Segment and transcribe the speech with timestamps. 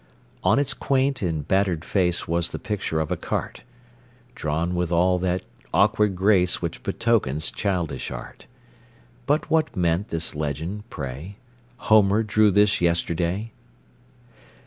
[0.43, 3.61] On its quaint and battered face Was the picture of a cart,
[4.33, 5.43] Drawn with all that
[5.75, 8.47] awkward grace Which betokens childish art;
[9.27, 11.37] But what meant this legend, pray:
[11.77, 13.51] "Homer drew this yesterday?"